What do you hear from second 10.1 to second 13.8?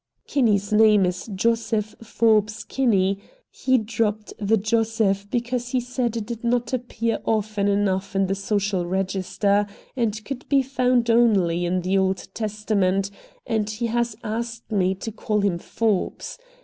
could be found only in the Old Testament, and